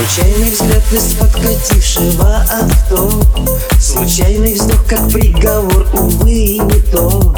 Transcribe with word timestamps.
Случайный 0.00 0.50
взгляд 0.50 0.82
из 0.92 1.12
подкатившего 1.14 2.42
авто. 2.50 3.10
Случайный 3.78 4.54
вздох, 4.54 4.82
как 4.86 5.10
приговор, 5.10 5.86
увы, 5.92 6.56
не 6.56 6.80
то. 6.90 7.34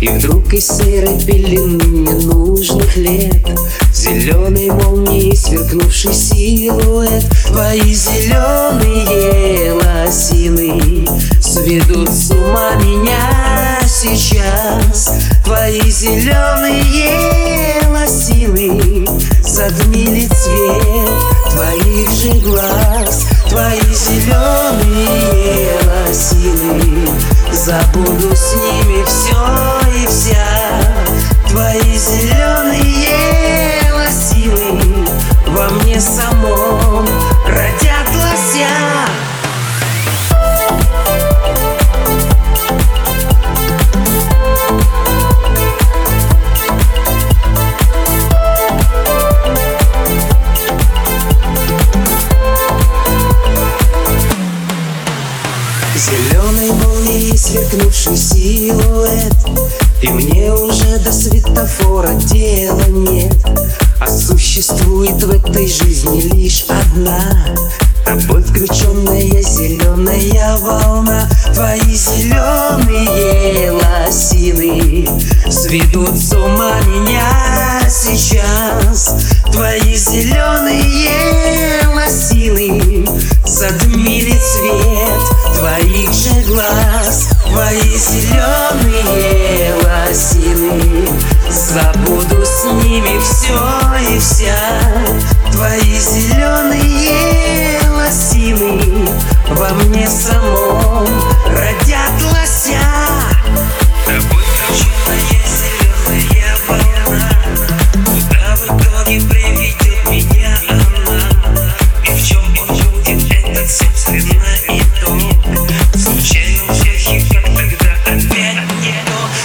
И 0.00 0.08
вдруг 0.08 0.52
из 0.52 0.66
серой 0.66 1.20
пелены 1.24 1.84
ненужных 1.84 2.96
лет 2.96 3.46
Зеленой 3.94 4.70
молнией 4.70 5.36
сверкнувший 5.36 6.12
силуэт 6.12 7.22
Твои 7.46 7.94
зеленые 7.94 9.74
лосины 9.74 11.06
Сведут 11.40 12.08
с 12.08 12.30
ума 12.32 12.72
меня 12.76 13.78
сейчас. 13.86 15.12
Твои 15.44 15.82
зеленые 15.82 17.12
лосины 17.88 19.06
Затмили 19.42 20.26
цвет 20.26 21.09
твоих 21.60 22.10
же 22.10 22.30
глаз 22.40 23.26
Твои 23.48 23.80
зеленые 23.94 25.78
лосины 25.84 27.08
Забуду 27.52 28.34
с 28.34 28.54
ними 28.54 29.04
все 29.04 29.36
и 29.94 30.06
вся. 30.06 30.46
Твои 31.50 31.98
зеленые 31.98 32.39
Зеленой 56.00 56.72
молнией 56.72 57.36
сверкнувший 57.36 58.16
силуэт. 58.16 59.34
И 60.00 60.08
мне 60.08 60.50
уже 60.50 60.98
до 61.00 61.12
светофора 61.12 62.14
дела 62.14 62.86
нет. 62.88 63.36
А 64.00 64.08
существует 64.08 65.22
в 65.22 65.30
этой 65.30 65.68
жизни 65.68 66.22
лишь 66.32 66.64
одна. 66.68 67.20
Тобой 68.06 68.42
включенная 68.42 69.42
зеленая 69.42 70.56
волна. 70.56 71.28
Твои 71.52 71.94
зеленые 71.94 73.72
лосины 73.72 75.06
Сведут 75.50 76.16
с 76.16 76.32
ума 76.32 76.80
меня 76.86 77.80
сейчас. 77.90 79.16
Твои 79.52 79.94
зеленые 79.96 81.39
глаз. 86.60 87.28
Твои 87.46 87.96
зеленые 87.96 89.74
лосины. 89.82 91.08
Забуду 91.48 92.44
с 92.44 92.64
ними 92.84 93.18
все 93.20 93.58
и 94.08 94.18
вся. 94.18 94.56
Твои 95.52 95.98
зеленые 95.98 97.80
лосины 97.90 99.08
Во 99.48 99.68
мне 99.70 100.08
самом 100.08 100.79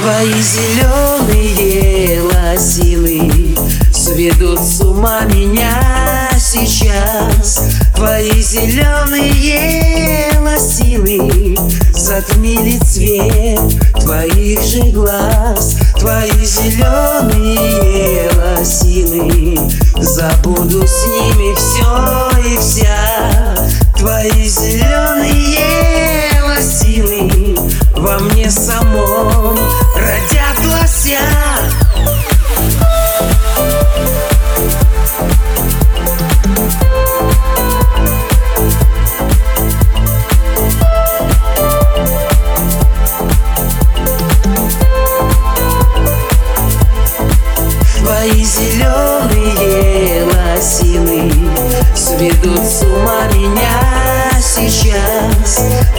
Твои 0.00 0.32
зеленые 0.40 2.22
лосины 2.22 3.54
Сведут 3.92 4.60
с 4.60 4.80
ума 4.80 5.20
меня 5.24 6.30
сейчас. 6.38 7.60
Твои 7.94 8.40
зеленые 8.40 10.30
лосины 10.40 11.58
Затмили 11.92 12.78
цвет 12.78 13.60
твоих 14.00 14.62
же 14.62 14.84
глаз. 14.84 15.76
Твои 15.98 16.46
зеленые 16.46 18.30
лосины 18.38 19.60
Забуду 20.00 20.86
с 20.86 21.06
ними 21.06 21.54
все 21.54 22.30
и 22.48 22.56
вся 22.56 22.79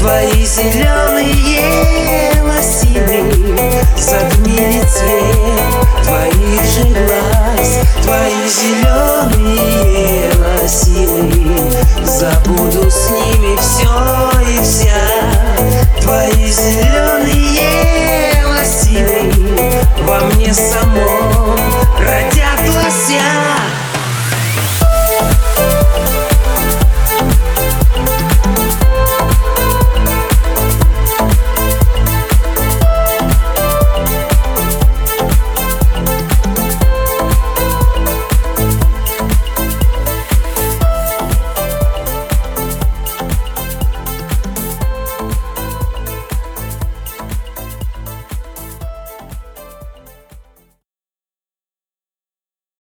твои 0.02 0.44
зеленые 0.46 1.61